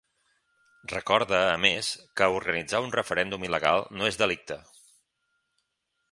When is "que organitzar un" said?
2.21-2.93